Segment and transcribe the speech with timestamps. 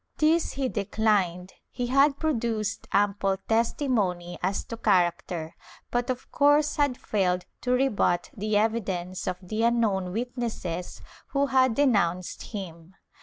[0.17, 5.53] This he declined; he had produced ample testimony as to charac ter
[5.91, 11.75] but of course had failed to rebut the evidence of the unknown witnesses who had
[11.75, 12.95] denounced him.